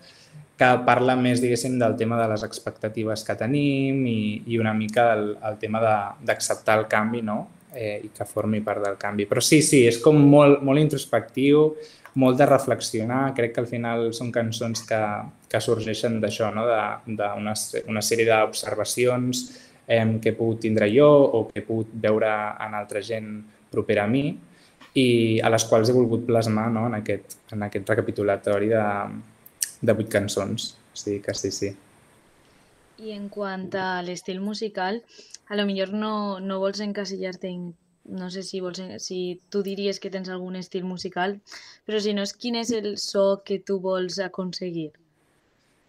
que 0.61 0.69
parla 0.85 1.15
més, 1.17 1.41
diguéssim, 1.41 1.79
del 1.81 1.95
tema 1.97 2.19
de 2.19 2.27
les 2.29 2.43
expectatives 2.45 3.23
que 3.25 3.35
tenim 3.39 4.03
i, 4.05 4.43
i 4.53 4.59
una 4.61 4.75
mica 4.77 5.07
el, 5.15 5.31
el 5.49 5.57
tema 5.61 5.81
d'acceptar 5.81 6.77
el 6.77 6.85
canvi, 6.91 7.23
no? 7.25 7.39
Eh, 7.73 8.01
i 8.03 8.11
que 8.13 8.27
formi 8.27 8.59
part 8.61 8.83
del 8.83 8.99
canvi. 8.99 9.25
Però 9.29 9.41
sí, 9.41 9.61
sí, 9.65 9.85
és 9.87 9.97
com 10.03 10.19
molt, 10.19 10.59
molt 10.67 10.81
introspectiu, 10.81 11.69
molt 12.21 12.37
de 12.37 12.45
reflexionar. 12.45 13.31
Crec 13.37 13.55
que 13.55 13.63
al 13.63 13.69
final 13.71 14.09
són 14.13 14.29
cançons 14.35 14.83
que, 14.85 15.01
que 15.49 15.63
sorgeixen 15.63 16.19
d'això, 16.21 16.51
no? 16.53 16.67
d'una 16.67 17.31
una, 17.39 17.55
una 17.87 18.03
sèrie 18.05 18.27
d'observacions 18.29 19.45
eh, 19.87 20.03
que 20.21 20.33
he 20.33 20.37
pogut 20.37 20.61
tindre 20.67 20.91
jo 20.93 21.09
o 21.09 21.45
que 21.49 21.63
he 21.63 21.65
pogut 21.65 21.95
veure 22.05 22.31
en 22.67 22.77
altra 22.77 23.01
gent 23.01 23.33
propera 23.71 24.05
a 24.05 24.11
mi 24.11 24.27
i 24.97 25.39
a 25.39 25.49
les 25.53 25.65
quals 25.69 25.89
he 25.89 25.95
volgut 25.95 26.25
plasmar 26.27 26.69
no, 26.73 26.87
en, 26.89 26.97
aquest, 26.99 27.37
en 27.55 27.63
aquest 27.67 27.87
recapitulatori 27.89 28.71
de, 28.71 28.85
de 29.81 29.95
vuit 29.95 30.09
cançons. 30.11 30.73
O 30.91 30.99
sigui 30.99 31.21
que 31.23 31.35
sí, 31.37 31.51
sí. 31.55 31.71
I 33.01 33.15
en 33.15 33.29
quant 33.33 33.69
a 33.79 34.01
l'estil 34.05 34.41
musical, 34.43 34.99
a 35.49 35.57
lo 35.57 35.65
millor 35.65 35.93
no, 35.95 36.39
no 36.39 36.59
vols 36.61 36.83
encasillar-te 36.83 37.49
en 37.49 37.71
no 38.11 38.29
sé 38.33 38.41
si, 38.43 38.59
vols, 38.59 38.81
si 38.97 39.39
tu 39.49 39.61
diries 39.63 39.99
que 40.01 40.09
tens 40.09 40.29
algun 40.29 40.55
estil 40.57 40.83
musical, 40.83 41.37
però 41.85 41.99
si 42.01 42.15
no 42.17 42.25
és 42.25 42.33
quin 42.33 42.57
és 42.59 42.71
el 42.73 42.95
so 42.97 43.41
que 43.45 43.59
tu 43.65 43.77
vols 43.79 44.17
aconseguir? 44.19 44.89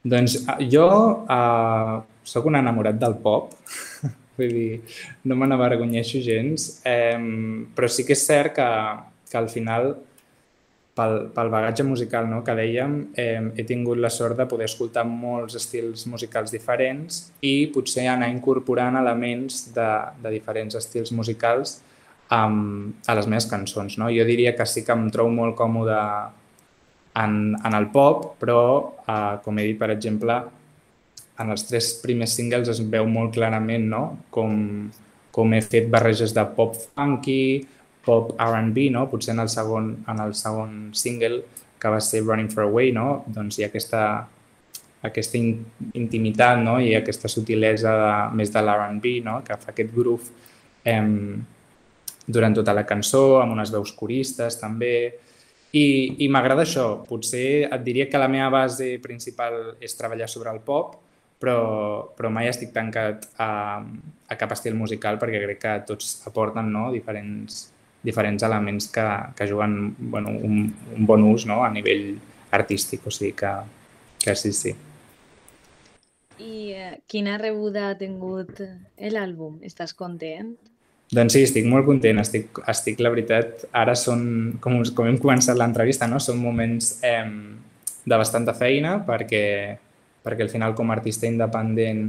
Doncs 0.05 0.41
jo 0.71 0.87
uh, 1.31 2.03
sóc 2.27 2.49
un 2.51 2.59
enamorat 2.59 2.99
del 3.01 3.17
pop, 3.23 3.55
Vull 4.39 4.55
dir, 4.57 4.81
no 5.29 5.37
me 5.37 5.49
n'avergonyeixo 5.49 6.23
gens, 6.25 6.81
eh, 6.89 7.19
però 7.77 7.91
sí 7.91 8.07
que 8.09 8.17
és 8.17 8.25
cert 8.25 8.57
que, 8.57 8.69
que 9.29 9.39
al 9.39 9.51
final, 9.53 9.93
pel, 10.97 11.17
pel 11.35 11.53
bagatge 11.53 11.85
musical 11.85 12.29
no, 12.31 12.41
que 12.45 12.57
dèiem, 12.57 12.97
eh, 13.17 13.41
he 13.57 13.65
tingut 13.69 14.01
la 14.01 14.11
sort 14.13 14.37
de 14.41 14.47
poder 14.49 14.69
escoltar 14.71 15.05
molts 15.09 15.57
estils 15.61 16.07
musicals 16.09 16.53
diferents 16.53 17.25
i 17.45 17.69
potser 17.73 18.09
anar 18.09 18.31
incorporant 18.33 18.97
elements 19.01 19.67
de, 19.77 19.91
de 20.25 20.35
diferents 20.37 20.77
estils 20.81 21.13
musicals 21.13 21.81
um, 22.33 22.93
a 23.07 23.17
les 23.17 23.29
meves 23.29 23.49
cançons. 23.51 23.99
No? 24.01 24.11
Jo 24.13 24.25
diria 24.29 24.57
que 24.57 24.67
sí 24.69 24.85
que 24.85 24.97
em 24.97 25.09
trobo 25.13 25.33
molt 25.33 25.57
còmode 25.59 26.01
en, 27.21 27.39
en 27.57 27.77
el 27.77 27.89
pop, 27.93 28.33
però, 28.41 28.63
uh, 29.05 29.37
com 29.45 29.59
he 29.59 29.69
dit, 29.71 29.79
per 29.81 29.91
exemple, 29.93 30.41
en 31.41 31.53
els 31.53 31.65
tres 31.69 31.93
primers 32.03 32.35
singles 32.37 32.69
es 32.73 32.83
veu 32.93 33.07
molt 33.09 33.33
clarament 33.37 33.87
no? 33.89 34.03
com, 34.35 34.91
com 35.33 35.55
he 35.55 35.63
fet 35.65 35.89
barreges 35.93 36.35
de 36.37 36.45
pop 36.57 36.77
funky, 36.83 37.65
pop 38.05 38.35
R&B, 38.37 38.91
no? 38.93 39.07
potser 39.11 39.33
en 39.37 39.43
el, 39.45 39.51
segon, 39.53 39.95
en 40.09 40.23
el 40.23 40.35
segon 40.39 40.77
single 40.99 41.43
que 41.83 41.91
va 41.91 42.01
ser 42.05 42.23
Running 42.23 42.51
for 42.53 42.67
Away, 42.69 42.93
no? 42.95 43.25
doncs 43.27 43.59
hi 43.59 43.67
ha 43.67 43.71
aquesta, 43.73 44.03
aquesta 45.09 45.39
in, 45.39 45.57
intimitat 45.99 46.61
no? 46.63 46.79
i 46.83 46.95
aquesta 46.99 47.31
sutilesa 47.33 47.97
de, 48.03 48.13
més 48.39 48.53
de 48.53 48.63
l'R&B 48.63 49.19
no? 49.27 49.41
que 49.47 49.59
fa 49.59 49.73
aquest 49.73 49.91
groove 49.95 50.31
eh, 50.85 51.03
durant 52.27 52.55
tota 52.55 52.75
la 52.77 52.87
cançó, 52.87 53.41
amb 53.41 53.57
unes 53.57 53.73
veus 53.75 53.93
coristes 53.99 54.61
també, 54.61 54.95
i, 55.73 55.85
i 56.25 56.29
m'agrada 56.29 56.67
això. 56.67 56.87
Potser 57.09 57.65
et 57.65 57.85
diria 57.85 58.09
que 58.11 58.21
la 58.21 58.31
meva 58.31 58.51
base 58.53 58.95
principal 59.03 59.75
és 59.81 59.97
treballar 59.99 60.29
sobre 60.31 60.53
el 60.53 60.61
pop, 60.65 60.95
però, 61.43 61.59
però 62.15 62.31
mai 62.31 62.47
estic 62.51 62.71
tancat 62.75 63.27
a, 63.43 63.83
a 63.83 64.39
cap 64.39 64.55
estil 64.55 64.79
musical 64.79 65.19
perquè 65.19 65.43
crec 65.43 65.61
que 65.65 65.75
tots 65.91 66.15
aporten 66.31 66.71
no? 66.71 66.87
diferents, 66.95 67.65
diferents 68.07 68.47
elements 68.47 68.87
que, 68.95 69.07
que 69.35 69.49
juguen 69.51 69.97
bueno, 69.99 70.31
un, 70.31 70.69
un 70.95 71.09
bon 71.09 71.27
ús 71.33 71.49
no? 71.51 71.65
a 71.67 71.71
nivell 71.75 72.15
artístic, 72.55 73.07
o 73.09 73.11
sigui 73.11 73.35
que, 73.43 73.53
que 74.23 74.37
sí, 74.39 74.53
sí. 74.55 74.75
I 76.43 76.73
eh, 76.75 76.93
quina 77.11 77.39
rebuda 77.39 77.89
ha 77.91 77.97
tingut 77.99 78.63
l'àlbum? 78.99 79.59
Estàs 79.67 79.95
content? 79.99 80.55
Doncs 81.13 81.35
sí, 81.37 81.43
estic 81.45 81.67
molt 81.69 81.85
content. 81.85 82.23
Estic, 82.23 82.63
estic 82.71 83.01
la 83.05 83.11
veritat, 83.13 83.67
ara 83.77 83.95
són, 83.99 84.23
com, 84.65 84.79
com 84.97 85.11
hem 85.11 85.19
començat 85.21 85.59
l'entrevista, 85.59 86.09
no? 86.09 86.21
són 86.23 86.41
moments 86.41 86.95
eh, 87.05 87.27
de 88.05 88.19
bastanta 88.19 88.55
feina 88.59 88.97
perquè 89.07 89.43
perquè 90.23 90.47
al 90.47 90.53
final 90.53 90.77
com 90.79 90.91
a 90.91 90.97
artista 90.97 91.27
independent 91.27 92.05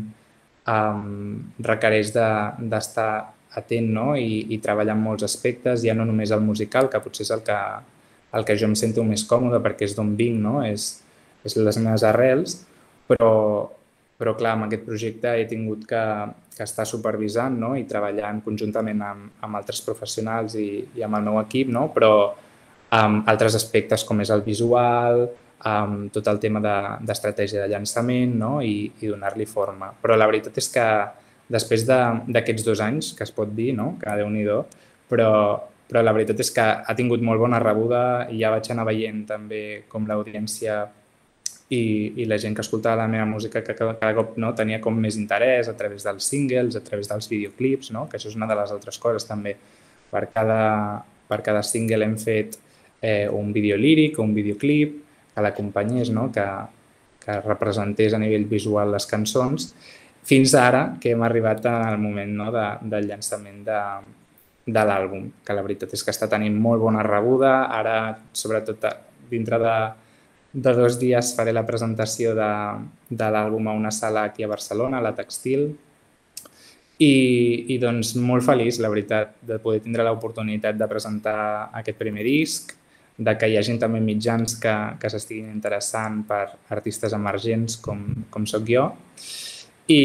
um, 0.69 1.39
requereix 1.65 2.13
d'estar 2.13 3.11
de, 3.21 3.31
atent 3.59 3.89
no? 3.93 4.07
I, 4.17 4.47
i 4.53 4.59
treballar 4.61 4.95
en 4.97 5.03
molts 5.03 5.25
aspectes, 5.27 5.83
ja 5.85 5.95
no 5.97 6.05
només 6.09 6.33
el 6.33 6.43
musical, 6.45 6.89
que 6.89 7.01
potser 7.03 7.27
és 7.27 7.33
el 7.35 7.43
que, 7.45 7.59
el 8.33 8.45
que 8.47 8.57
jo 8.57 8.69
em 8.69 8.75
sento 8.79 9.05
més 9.05 9.25
còmode 9.29 9.61
perquè 9.63 9.87
és 9.87 9.95
d'on 9.97 10.15
vinc, 10.17 10.39
no? 10.41 10.61
és, 10.65 10.89
és 11.45 11.57
les 11.59 11.79
meves 11.81 12.05
arrels, 12.07 12.57
però, 13.09 13.33
però 14.17 14.33
clar, 14.39 14.55
amb 14.57 14.67
aquest 14.67 14.87
projecte 14.87 15.35
he 15.37 15.45
tingut 15.49 15.85
que, 15.89 16.03
que 16.55 16.65
estar 16.65 16.87
supervisant 16.89 17.59
no? 17.59 17.73
i 17.77 17.85
treballant 17.89 18.41
conjuntament 18.45 19.05
amb, 19.05 19.29
amb 19.45 19.61
altres 19.61 19.83
professionals 19.85 20.57
i, 20.57 20.69
i 20.97 21.05
amb 21.05 21.19
el 21.19 21.29
meu 21.29 21.39
equip, 21.43 21.69
no? 21.69 21.89
però 21.93 22.13
amb 22.93 23.29
altres 23.29 23.57
aspectes 23.57 24.05
com 24.05 24.21
és 24.21 24.33
el 24.33 24.43
visual, 24.45 25.27
amb 25.59 26.11
tot 26.11 26.27
el 26.27 26.39
tema 26.43 26.59
d'estratègia 26.63 27.61
de, 27.61 27.67
de 27.67 27.73
llançament 27.73 28.33
no? 28.39 28.55
i, 28.61 28.91
i 29.01 29.11
donar-li 29.11 29.45
forma. 29.47 29.93
Però 30.01 30.17
la 30.17 30.27
veritat 30.27 30.57
és 30.59 30.69
que 30.73 30.87
després 31.53 31.85
d'aquests 31.85 32.63
de, 32.63 32.69
dos 32.69 32.81
anys, 32.83 33.13
que 33.17 33.23
es 33.23 33.31
pot 33.31 33.51
dir, 33.55 33.71
no? 33.77 33.93
que 34.01 34.17
déu 34.19 34.29
nhi 34.31 34.43
però, 35.09 35.29
però 35.87 36.01
la 36.03 36.13
veritat 36.15 36.39
és 36.41 36.51
que 36.51 36.63
ha 36.63 36.95
tingut 36.97 37.21
molt 37.21 37.39
bona 37.39 37.61
rebuda 37.61 38.27
i 38.31 38.41
ja 38.41 38.51
vaig 38.51 38.69
anar 38.71 38.87
veient 38.89 39.23
també 39.29 39.83
com 39.87 40.07
l'audiència 40.07 40.81
i, 41.69 41.83
i 42.21 42.25
la 42.25 42.37
gent 42.37 42.55
que 42.55 42.63
escoltava 42.63 43.03
la 43.03 43.07
meva 43.07 43.25
música 43.25 43.63
que 43.63 43.75
cada, 43.75 44.13
cop 44.17 44.35
no, 44.37 44.51
tenia 44.57 44.81
com 44.81 44.97
més 44.99 45.17
interès 45.19 45.69
a 45.69 45.77
través 45.77 46.03
dels 46.05 46.27
singles, 46.27 46.75
a 46.75 46.83
través 46.83 47.09
dels 47.09 47.29
videoclips, 47.31 47.91
no? 47.95 48.07
que 48.09 48.19
això 48.19 48.29
és 48.29 48.37
una 48.37 48.49
de 48.49 48.57
les 48.59 48.73
altres 48.75 48.99
coses 48.99 49.25
també. 49.29 49.55
Per 50.13 50.27
cada, 50.33 51.03
per 51.29 51.39
cada 51.45 51.63
single 51.65 52.05
hem 52.05 52.17
fet 52.21 52.59
eh, 53.01 53.27
un 53.29 53.51
vídeo 53.53 53.77
líric 53.77 54.19
un 54.19 54.33
videoclip, 54.35 54.99
que 55.33 55.43
l'acompanyés, 55.43 56.11
no? 56.13 56.29
que, 56.31 56.45
que 57.23 57.39
representés 57.41 58.13
a 58.13 58.21
nivell 58.21 58.45
visual 58.49 58.93
les 58.93 59.07
cançons, 59.09 59.71
fins 60.23 60.53
ara 60.55 60.85
que 61.01 61.11
hem 61.11 61.23
arribat 61.25 61.65
al 61.67 61.97
moment 61.99 62.35
no? 62.37 62.51
de, 62.53 62.65
del 62.93 63.09
llançament 63.09 63.63
de, 63.67 63.79
de 64.65 64.83
l'àlbum, 64.87 65.27
que 65.43 65.55
la 65.55 65.63
veritat 65.65 65.95
és 65.95 66.03
que 66.03 66.13
està 66.13 66.29
tenint 66.31 66.55
molt 66.55 66.83
bona 66.83 67.03
rebuda. 67.03 67.65
Ara, 67.73 67.97
sobretot 68.31 68.85
dintre 69.31 69.59
de, 69.59 69.77
de 70.53 70.75
dos 70.77 70.99
dies, 71.01 71.33
faré 71.35 71.53
la 71.55 71.65
presentació 71.67 72.35
de, 72.37 72.51
de 73.09 73.31
l'àlbum 73.35 73.67
a 73.67 73.75
una 73.75 73.91
sala 73.91 74.27
aquí 74.29 74.45
a 74.45 74.51
Barcelona, 74.51 74.99
a 74.99 75.07
la 75.09 75.15
Textil, 75.17 75.71
i, 77.01 77.13
i 77.73 77.79
doncs 77.81 78.13
molt 78.21 78.45
feliç, 78.45 78.79
la 78.79 78.91
veritat, 78.93 79.35
de 79.43 79.57
poder 79.59 79.81
tindre 79.83 80.05
l'oportunitat 80.05 80.77
de 80.79 80.87
presentar 80.87 81.35
aquest 81.81 81.99
primer 81.99 82.23
disc, 82.23 82.75
de 83.17 83.35
que 83.37 83.49
hi 83.49 83.57
hagin 83.59 83.77
també 83.81 84.01
mitjans 84.01 84.55
que, 84.61 84.73
que 84.99 85.09
s'estiguin 85.11 85.51
interessant 85.53 86.23
per 86.29 86.45
artistes 86.73 87.13
emergents 87.13 87.77
com, 87.83 88.01
com 88.33 88.47
sóc 88.49 88.65
jo 88.69 88.87
i, 89.91 90.01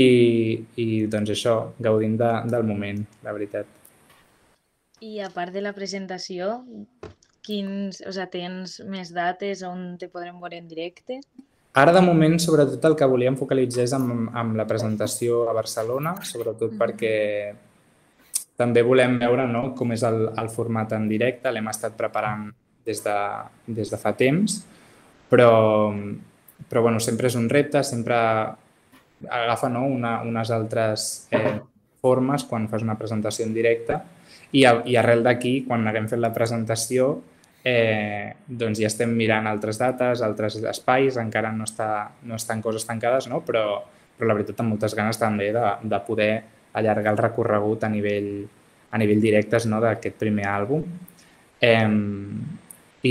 i 0.77 0.87
doncs 1.11 1.33
això, 1.33 1.57
gaudint 1.79 2.19
de, 2.21 2.31
del 2.51 2.67
moment, 2.67 3.05
la 3.25 3.35
veritat. 3.37 3.69
I 5.01 5.21
a 5.23 5.29
part 5.31 5.55
de 5.55 5.63
la 5.63 5.73
presentació, 5.73 6.57
quins, 7.47 8.03
o 8.03 8.13
sigui, 8.13 8.31
tens 8.33 8.81
més 8.91 9.13
dates 9.15 9.63
on 9.67 9.95
te 10.01 10.11
podrem 10.11 10.41
veure 10.43 10.59
en 10.59 10.67
directe? 10.69 11.21
Ara, 11.79 11.93
de 11.95 12.03
moment, 12.03 12.35
sobretot 12.43 12.85
el 12.89 12.97
que 12.99 13.07
volíem 13.07 13.37
focalitzar 13.39 13.85
és 13.87 13.95
amb, 13.95 14.33
amb 14.35 14.57
la 14.59 14.67
presentació 14.67 15.45
a 15.49 15.55
Barcelona, 15.55 16.17
sobretot 16.27 16.75
mm. 16.75 16.79
perquè 16.81 17.15
també 18.59 18.83
volem 18.83 19.21
veure 19.21 19.45
no, 19.47 19.69
com 19.79 19.95
és 19.95 20.03
el, 20.03 20.25
el 20.35 20.49
format 20.51 20.97
en 20.97 21.07
directe. 21.07 21.53
L'hem 21.55 21.71
estat 21.71 21.95
preparant 21.97 22.49
des 22.89 23.05
de, 23.05 23.19
des 23.79 23.93
de 23.93 24.01
fa 24.01 24.15
temps, 24.17 24.59
però, 25.29 25.53
però 26.69 26.83
bueno, 26.89 27.01
sempre 27.05 27.29
és 27.29 27.37
un 27.37 27.49
repte, 27.53 27.85
sempre 27.85 28.17
agafa 29.29 29.69
no, 29.69 29.85
una, 29.87 30.19
unes 30.23 30.51
altres 30.55 31.29
eh, 31.35 31.59
formes 32.01 32.45
quan 32.49 32.69
fas 32.71 32.85
una 32.87 32.97
presentació 32.99 33.47
en 33.47 33.55
directe 33.55 33.99
i, 34.53 34.65
a, 34.65 34.79
i 34.87 34.97
arrel 34.97 35.25
d'aquí, 35.27 35.63
quan 35.67 35.87
haguem 35.89 36.09
fet 36.09 36.21
la 36.23 36.33
presentació, 36.35 37.11
eh, 37.67 38.35
doncs 38.47 38.81
ja 38.81 38.89
estem 38.89 39.13
mirant 39.17 39.49
altres 39.51 39.81
dates, 39.81 40.23
altres 40.25 40.61
espais, 40.63 41.19
encara 41.21 41.51
no, 41.53 41.67
està, 41.69 42.09
no 42.25 42.39
estan 42.39 42.63
coses 42.65 42.87
tancades, 42.89 43.29
no? 43.29 43.43
però, 43.45 43.83
però 44.17 44.31
la 44.31 44.39
veritat 44.39 44.63
amb 44.63 44.75
moltes 44.75 44.97
ganes 44.97 45.21
també 45.21 45.51
de, 45.57 45.67
de 45.83 46.01
poder 46.07 46.31
allargar 46.79 47.13
el 47.13 47.21
recorregut 47.21 47.85
a 47.85 47.93
nivell, 47.93 48.33
a 48.91 49.01
nivell 49.01 49.21
directes 49.21 49.67
no? 49.69 49.83
d'aquest 49.85 50.17
primer 50.21 50.47
àlbum. 50.49 50.87
Eh, 51.61 51.85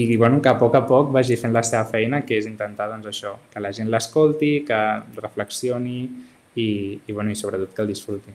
i 0.04 0.18
bueno, 0.18 0.42
que 0.42 0.50
a 0.50 0.58
poc 0.60 0.76
a 0.76 0.84
poc 0.88 1.12
vagi 1.16 1.38
fent 1.40 1.54
la 1.56 1.64
seva 1.64 1.86
feina, 1.90 2.24
que 2.26 2.38
és 2.38 2.48
intentar 2.50 2.90
doncs, 2.92 3.08
això, 3.12 3.36
que 3.54 3.62
la 3.64 3.72
gent 3.76 3.90
l'escolti, 3.92 4.52
que 4.68 4.80
reflexioni 5.22 6.02
i, 6.56 6.68
i, 7.06 7.14
bueno, 7.14 7.32
i 7.32 7.40
sobretot 7.40 7.74
que 7.74 7.86
el 7.86 7.94
disfruti. 7.94 8.34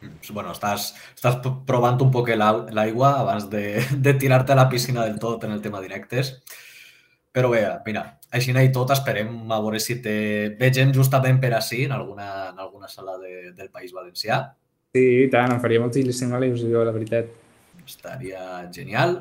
Mm, 0.00 0.32
bueno, 0.32 0.54
estàs, 0.54 0.92
estàs 1.16 1.36
provant 1.68 2.00
un 2.00 2.12
poc 2.14 2.32
l'aigua 2.32 3.12
abans 3.20 3.50
de, 3.52 3.64
de 4.06 4.14
tirar-te 4.14 4.54
a 4.54 4.60
la 4.62 4.68
piscina 4.72 5.04
del 5.04 5.18
tot 5.20 5.44
en 5.44 5.52
el 5.56 5.60
tema 5.60 5.82
directes. 5.84 6.38
Però 7.30 7.50
bé, 7.52 7.62
mira, 7.86 8.06
així 8.34 8.50
i 8.50 8.72
tot 8.74 8.90
esperem 8.90 9.52
a 9.52 9.60
veure 9.60 9.78
si 9.78 10.00
te 10.02 10.14
ve 10.58 10.70
gent 10.74 10.94
justament 10.94 11.38
per 11.40 11.52
així 11.54 11.84
en 11.84 11.92
alguna, 11.92 12.50
en 12.50 12.58
alguna 12.58 12.88
sala 12.88 13.18
de, 13.18 13.52
del 13.52 13.70
País 13.70 13.92
Valencià. 13.92 14.40
Sí, 14.90 15.04
i 15.26 15.28
tant, 15.30 15.52
em 15.54 15.60
faria 15.62 15.80
moltíssima 15.82 16.40
il·lusió, 16.42 16.82
la 16.84 16.94
veritat. 16.94 17.30
Estaria 17.86 18.42
genial. 18.74 19.20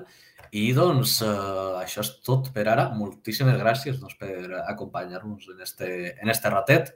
I 0.52 0.72
doncs 0.74 1.20
eh, 1.26 1.82
això 1.82 2.02
és 2.06 2.14
tot 2.26 2.50
per 2.56 2.66
ara. 2.72 2.90
Moltíssimes 2.96 3.60
gràcies 3.60 4.00
doncs, 4.02 4.16
per 4.20 4.64
acompanyar-nos 4.66 5.52
en 5.54 5.62
este, 5.66 5.92
en 6.22 6.34
este 6.34 6.50
ratet. 6.50 6.96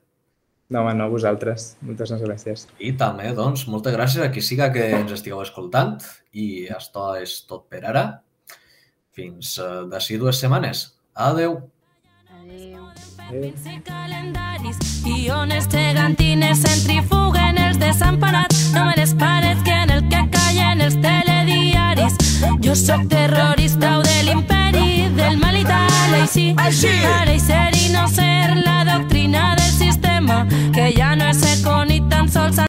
No, 0.70 0.82
home, 0.82 0.94
no, 0.98 1.10
vosaltres. 1.12 1.74
Moltes 1.86 2.14
gràcies. 2.24 2.66
I 2.82 2.94
també, 2.98 3.30
doncs, 3.38 3.68
moltes 3.70 3.94
gràcies 3.94 4.24
a 4.26 4.32
qui 4.34 4.42
siga 4.42 4.72
que 4.74 4.88
ens 4.98 5.12
estigueu 5.14 5.44
escoltant 5.44 6.00
i 6.34 6.66
això 6.74 7.12
és 7.22 7.44
tot 7.50 7.68
per 7.70 7.84
ara. 7.92 8.06
Fins 9.14 9.58
uh, 9.62 9.84
d'ací 9.92 10.18
dues 10.18 10.40
setmanes. 10.42 10.88
Adeu. 11.14 11.60
Adeu. 12.34 13.52
calendaris 13.86 14.80
i 15.06 15.30
ones 15.32 15.68
gegantines 15.70 16.64
centrifuguen 16.64 17.58
els 17.58 17.78
desemparats 17.82 18.72
no 18.74 18.86
me 18.88 18.96
les 18.98 19.14
pares 19.20 19.62
que 19.68 19.78
en 19.86 19.94
el 19.98 20.08
que 20.10 20.24
callen 20.34 20.82
els 20.82 20.96
telediaris 20.96 21.23
jo 22.64 22.76
sóc 22.76 23.08
terrorista 23.10 24.00
o 24.00 24.02
de 24.04 24.24
l'imperi 24.24 25.10
del 25.16 25.38
mal 25.38 25.56
i 25.58 25.64
tal, 25.64 26.16
així. 26.22 26.54
Així! 26.58 26.92
Ara 27.08 27.34
i 27.34 27.40
ser 27.40 27.72
i 27.76 27.90
no 27.94 28.08
ser 28.08 28.56
la 28.66 28.84
doctrina 28.88 29.54
del 29.60 29.72
sistema, 29.72 30.46
que 30.76 30.92
ja 30.98 31.16
no 31.16 31.30
és 31.32 31.42
ser 31.44 31.58
con 31.64 31.92
i 31.92 32.02
tan 32.10 32.30
sols 32.32 32.60